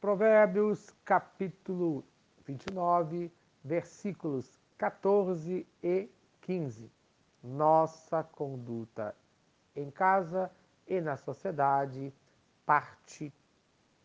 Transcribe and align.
Provérbios 0.00 0.94
capítulo 1.04 2.04
29, 2.46 3.32
versículos 3.64 4.48
14 4.78 5.66
e 5.82 6.08
15. 6.42 6.88
Nossa 7.42 8.22
conduta 8.22 9.12
em 9.74 9.90
casa 9.90 10.52
e 10.86 11.00
na 11.00 11.16
sociedade, 11.16 12.14
parte 12.64 13.34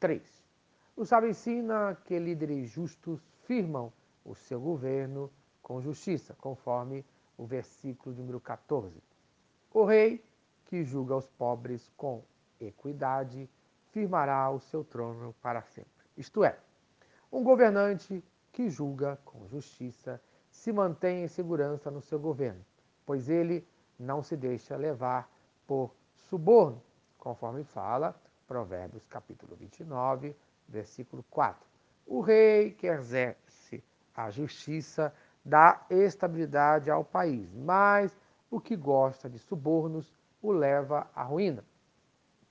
3. 0.00 0.44
O 0.96 1.04
sábio 1.04 1.30
ensina 1.30 1.96
que 2.04 2.18
líderes 2.18 2.68
justos 2.68 3.20
firmam 3.44 3.92
o 4.24 4.34
seu 4.34 4.60
governo 4.60 5.30
com 5.62 5.80
justiça, 5.80 6.34
conforme 6.40 7.04
o 7.38 7.46
versículo 7.46 8.12
número 8.16 8.40
14. 8.40 9.00
O 9.72 9.84
rei 9.84 10.24
que 10.64 10.82
julga 10.82 11.14
os 11.14 11.28
pobres 11.28 11.88
com 11.96 12.24
equidade 12.60 13.48
firmará 13.96 14.50
o 14.50 14.60
seu 14.60 14.84
trono 14.84 15.34
para 15.40 15.62
sempre. 15.62 16.04
Isto 16.18 16.44
é, 16.44 16.58
um 17.32 17.42
governante 17.42 18.22
que 18.52 18.68
julga 18.68 19.18
com 19.24 19.48
justiça 19.48 20.20
se 20.50 20.70
mantém 20.70 21.24
em 21.24 21.28
segurança 21.28 21.90
no 21.90 22.02
seu 22.02 22.20
governo, 22.20 22.62
pois 23.06 23.30
ele 23.30 23.66
não 23.98 24.22
se 24.22 24.36
deixa 24.36 24.76
levar 24.76 25.32
por 25.66 25.96
suborno, 26.12 26.82
conforme 27.16 27.64
fala 27.64 28.14
Provérbios 28.46 29.06
capítulo 29.06 29.56
29, 29.56 30.36
versículo 30.68 31.24
4. 31.30 31.66
O 32.06 32.20
rei 32.20 32.72
que 32.72 32.88
exerce 32.88 33.82
a 34.14 34.28
justiça 34.28 35.10
dá 35.42 35.86
estabilidade 35.88 36.90
ao 36.90 37.02
país, 37.02 37.50
mas 37.54 38.14
o 38.50 38.60
que 38.60 38.76
gosta 38.76 39.30
de 39.30 39.38
subornos 39.38 40.12
o 40.42 40.52
leva 40.52 41.10
à 41.14 41.22
ruína. 41.22 41.64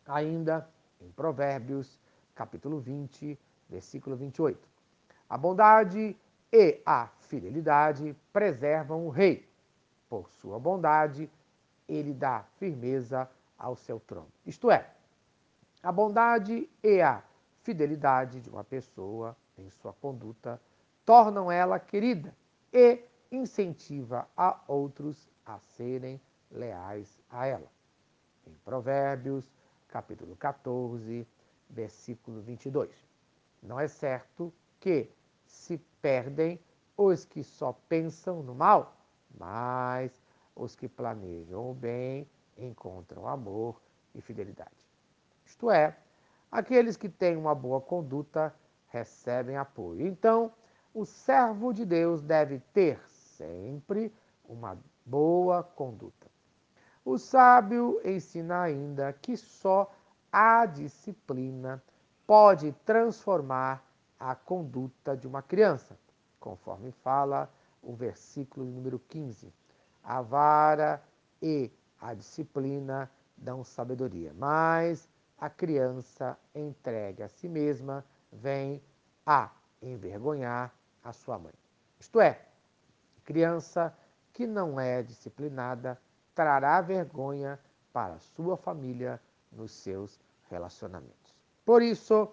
Ainda 0.07 0.67
em 1.01 1.09
Provérbios, 1.11 1.99
capítulo 2.33 2.79
20, 2.79 3.39
versículo 3.69 4.15
28. 4.15 4.67
A 5.29 5.37
bondade 5.37 6.15
e 6.51 6.81
a 6.85 7.07
fidelidade 7.19 8.15
preservam 8.31 9.05
o 9.05 9.09
rei. 9.09 9.47
Por 10.07 10.29
sua 10.29 10.59
bondade, 10.59 11.29
ele 11.87 12.13
dá 12.13 12.43
firmeza 12.57 13.29
ao 13.57 13.75
seu 13.75 13.99
trono. 13.99 14.31
Isto 14.45 14.69
é, 14.71 14.89
a 15.81 15.91
bondade 15.91 16.69
e 16.83 17.01
a 17.01 17.23
fidelidade 17.63 18.41
de 18.41 18.49
uma 18.49 18.63
pessoa 18.63 19.35
em 19.57 19.69
sua 19.69 19.93
conduta 19.93 20.61
tornam 21.05 21.51
ela 21.51 21.79
querida 21.79 22.35
e 22.73 22.99
incentiva 23.31 24.27
a 24.35 24.59
outros 24.67 25.29
a 25.45 25.59
serem 25.59 26.19
leais 26.51 27.19
a 27.29 27.45
ela. 27.45 27.71
Em 28.47 28.53
Provérbios, 28.63 29.51
capítulo 29.87 30.35
14, 30.35 31.27
versículo 31.69 32.41
22. 32.41 32.91
Não 33.61 33.79
é 33.79 33.87
certo 33.87 34.53
que 34.79 35.09
se 35.45 35.77
perdem 36.01 36.59
os 36.97 37.25
que 37.25 37.43
só 37.43 37.73
pensam 37.87 38.43
no 38.43 38.53
mal, 38.55 38.95
mas 39.37 40.21
os 40.55 40.75
que 40.75 40.87
planejam 40.87 41.71
o 41.71 41.73
bem 41.73 42.29
encontram 42.57 43.27
amor 43.27 43.81
e 44.13 44.21
fidelidade. 44.21 44.71
Isto 45.45 45.69
é, 45.69 45.97
aqueles 46.51 46.95
que 46.95 47.09
têm 47.09 47.35
uma 47.35 47.53
boa 47.53 47.81
conduta 47.81 48.53
recebem 48.87 49.57
apoio. 49.57 50.07
Então, 50.07 50.53
o 50.93 51.05
servo 51.05 51.73
de 51.73 51.85
Deus 51.85 52.21
deve 52.21 52.59
ter 52.73 52.99
sempre 53.09 54.13
uma 54.47 54.77
boa 55.05 55.61
conduta. 55.63 56.34
O 57.05 57.19
sábio 57.19 58.01
ensina 58.03 58.63
ainda 58.63 59.13
que 59.13 59.37
só 59.37 59.93
a 60.31 60.65
disciplina 60.65 61.81
pode 62.25 62.71
transformar 62.83 63.85
a 64.19 64.33
conduta 64.33 65.15
de 65.15 65.27
uma 65.27 65.43
criança, 65.43 65.95
conforme 66.39 66.91
fala 66.91 67.47
o 67.79 67.93
versículo 67.93 68.65
número 68.65 68.97
15. 68.97 69.53
A 70.03 70.19
vara 70.19 70.99
e 71.39 71.71
a 72.01 72.15
disciplina 72.15 73.07
dão 73.37 73.63
sabedoria, 73.63 74.33
mas 74.35 75.07
a 75.37 75.47
criança 75.47 76.35
entregue 76.55 77.21
a 77.21 77.29
si 77.29 77.47
mesma 77.47 78.03
vem 78.31 78.81
a 79.23 79.51
envergonhar 79.79 80.73
a 81.03 81.13
sua 81.13 81.37
mãe. 81.37 81.53
Isto 81.99 82.19
é, 82.19 82.47
criança 83.23 83.95
que 84.33 84.47
não 84.47 84.79
é 84.79 85.03
disciplinada 85.03 86.01
trará 86.35 86.81
vergonha 86.81 87.57
para 87.91 88.19
sua 88.19 88.57
família 88.57 89.19
nos 89.51 89.71
seus 89.71 90.19
relacionamentos. 90.49 91.33
Por 91.63 91.81
isso, 91.81 92.29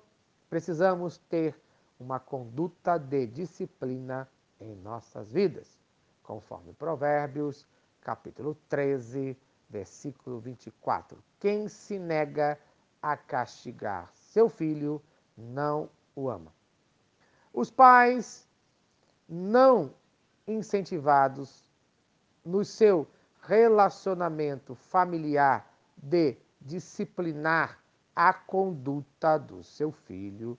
precisamos 0.50 1.16
ter 1.16 1.58
uma 1.98 2.18
conduta 2.18 2.98
de 2.98 3.26
disciplina 3.28 4.28
em 4.60 4.74
nossas 4.74 5.32
vidas, 5.32 5.78
conforme 6.22 6.72
Provérbios, 6.72 7.66
capítulo 8.00 8.56
13, 8.68 9.38
versículo 9.70 10.40
24. 10.40 11.16
Quem 11.38 11.68
se 11.68 11.98
nega 11.98 12.58
a 13.00 13.16
castigar 13.16 14.10
seu 14.14 14.48
filho 14.48 15.00
não 15.36 15.88
o 16.14 16.28
ama. 16.28 16.52
Os 17.52 17.70
pais 17.70 18.48
não 19.28 19.94
incentivados 20.46 21.70
no 22.44 22.64
seu 22.64 23.06
relacionamento 23.42 24.74
familiar 24.74 25.70
de 25.96 26.36
disciplinar 26.60 27.78
a 28.14 28.32
conduta 28.32 29.38
do 29.38 29.64
seu 29.64 29.90
filho, 29.90 30.56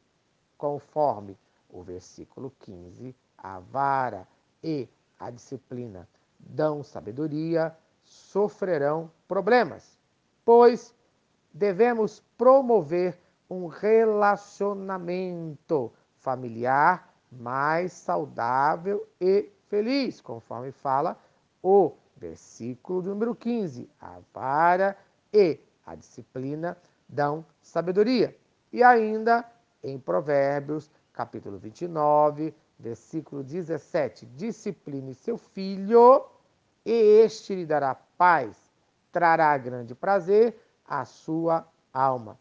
conforme 0.58 1.38
o 1.70 1.82
versículo 1.82 2.52
15, 2.60 3.16
a 3.38 3.60
vara 3.60 4.28
e 4.64 4.90
a 5.20 5.30
disciplina 5.30 6.08
dão 6.40 6.84
sabedoria, 6.84 7.76
sofrerão 8.04 9.12
problemas, 9.28 10.00
pois 10.44 10.96
devemos 11.54 12.22
promover 12.38 13.20
um 13.50 13.68
relacionamento 13.68 15.94
familiar 16.18 17.14
mais 17.32 17.94
saudável 17.94 19.08
e 19.20 19.50
feliz, 19.68 20.22
conforme 20.22 20.72
fala 20.72 21.18
o 21.62 21.94
versículo 22.18 23.02
número 23.02 23.36
15. 23.36 23.90
A 24.00 24.20
vara 24.34 24.98
e 25.34 25.60
a 25.86 25.96
disciplina 25.96 26.78
dão 27.08 27.46
sabedoria. 27.62 28.36
E 28.72 28.82
ainda 28.82 29.46
em 29.84 30.00
Provérbios, 30.00 30.90
capítulo 31.12 31.58
29, 31.58 32.54
versículo 32.80 33.44
17: 33.44 34.26
Discipline 34.26 35.14
seu 35.14 35.38
filho, 35.38 36.26
e 36.86 37.22
este 37.24 37.56
lhe 37.56 37.66
dará 37.66 37.96
paz, 37.96 38.58
trará 39.12 39.58
grande 39.58 39.94
prazer 39.94 40.60
à 40.86 41.06
sua 41.06 41.68
alma. 41.94 42.38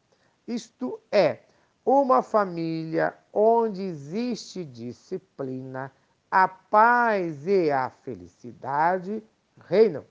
Isto 0.46 1.00
é, 1.10 1.40
uma 1.84 2.22
família 2.22 3.14
onde 3.32 3.82
existe 3.82 4.64
disciplina, 4.64 5.92
a 6.30 6.48
paz 6.48 7.46
e 7.46 7.70
a 7.70 7.90
felicidade 7.90 9.22
reinam. 9.58 10.04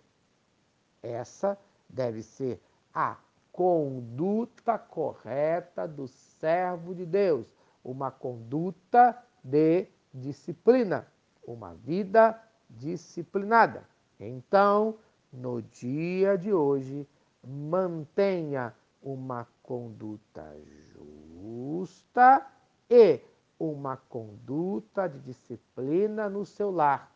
Essa 1.02 1.57
deve 1.90 2.22
ser 2.22 2.62
a 2.94 3.18
conduta 3.52 4.78
correta 4.78 5.88
do 5.88 6.07
servo 6.07 6.96
de 6.96 7.06
Deus, 7.06 7.53
uma 7.84 8.12
conduta 8.12 9.18
de 9.44 9.88
disciplina, 10.13 11.07
uma 11.46 11.74
vida 11.74 12.40
disciplinada. 12.69 13.84
Então, 14.19 14.97
no 15.31 15.62
dia 15.62 16.38
de 16.38 16.53
hoje, 16.53 17.07
mantenha 17.44 18.74
uma 19.01 19.47
conduta 19.63 20.56
justa 20.94 22.46
e 22.90 23.19
uma 23.57 23.98
conduta 23.98 25.07
de 25.07 25.19
disciplina 25.19 26.30
no 26.30 26.45
seu 26.45 26.71
lar, 26.71 27.11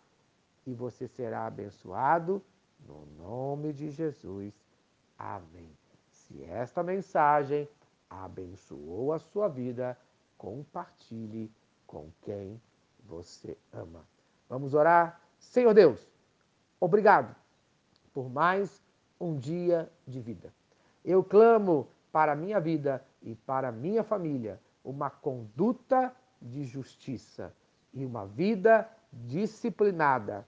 e 0.65 0.73
você 0.73 1.07
será 1.07 1.45
abençoado 1.45 2.41
no 2.87 3.05
nome 3.17 3.73
de 3.73 3.89
Jesus. 3.89 4.53
Amém. 5.17 5.69
Se 6.09 6.43
esta 6.43 6.81
mensagem 6.81 7.67
abençoou 8.09 9.13
a 9.13 9.19
sua 9.19 9.47
vida, 9.47 9.97
compartilhe 10.37 11.51
com 11.85 12.09
quem 12.21 12.61
você 13.03 13.57
ama. 13.71 14.05
Vamos 14.49 14.73
orar? 14.73 15.21
Senhor 15.39 15.73
Deus, 15.73 16.07
obrigado 16.79 17.35
por 18.13 18.29
mais 18.29 18.81
um 19.19 19.37
dia 19.37 19.91
de 20.07 20.19
vida. 20.19 20.53
Eu 21.03 21.23
clamo 21.23 21.87
para 22.11 22.31
a 22.31 22.35
minha 22.35 22.59
vida 22.59 23.05
e 23.21 23.35
para 23.35 23.69
a 23.69 23.71
minha 23.71 24.03
família 24.03 24.59
uma 24.83 25.09
conduta 25.09 26.15
de 26.41 26.63
justiça 26.63 27.53
e 27.93 28.05
uma 28.05 28.25
vida 28.25 28.89
disciplinada. 29.11 30.47